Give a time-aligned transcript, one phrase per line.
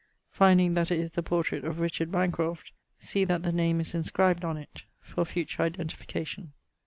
[0.31, 4.43] Finding that it is the portrait of Richard Bancroft, 'see that the name is inscribed
[4.43, 6.53] on it,' for future identification.